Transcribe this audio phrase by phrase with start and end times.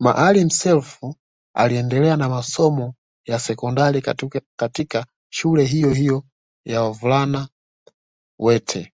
[0.00, 1.00] Maalim Self
[1.54, 2.94] aliendelea na masomo
[3.26, 4.02] ya sekondari
[4.56, 6.24] katika shule hiyo hiyo
[6.64, 7.48] ya wavulana
[8.38, 8.92] wete